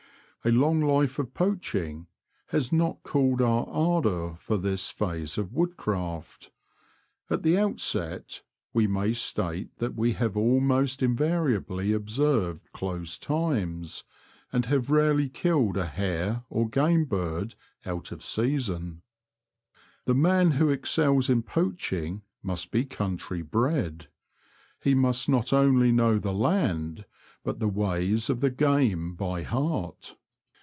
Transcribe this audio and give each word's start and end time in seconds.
A 0.43 0.49
long 0.49 0.81
life 0.81 1.19
of 1.19 1.35
poaching 1.35 2.07
has 2.47 2.73
not 2.73 3.03
cooled 3.03 3.43
our 3.43 3.67
ardour 3.67 4.37
for 4.39 4.57
this 4.57 4.89
phase 4.89 5.37
of 5.37 5.53
woodcraft. 5.53 6.49
At 7.29 7.43
the 7.43 7.59
out 7.59 7.79
set 7.79 8.41
we 8.73 8.87
may 8.87 9.13
state 9.13 9.69
that 9.77 9.93
we 9.93 10.13
have 10.13 10.35
almost 10.35 11.03
invariably 11.03 11.93
observed 11.93 12.71
close 12.73 13.19
times, 13.19 14.03
and 14.51 14.65
have 14.65 14.89
rarely 14.89 15.29
killed 15.29 15.77
a 15.77 15.85
hare 15.85 16.41
or 16.49 16.67
game 16.67 17.05
bird 17.05 17.53
out 17.85 18.11
of 18.11 18.23
season. 18.23 19.03
The 20.05 20.15
man 20.15 20.53
w^ho 20.53 20.73
excels 20.73 21.29
in 21.29 21.43
poaching 21.43 22.23
must 22.41 22.71
be 22.71 22.83
country 22.83 23.43
bred. 23.43 24.07
He 24.79 24.95
must 24.95 25.29
not 25.29 25.53
only 25.53 25.91
know 25.91 26.17
the 26.17 26.33
land, 26.33 27.05
but 27.43 27.59
the 27.59 27.69
ways 27.69 28.27
of 28.31 28.39
the 28.39 28.49
game 28.49 29.13
by 29.13 29.43
heart. 29.43 30.15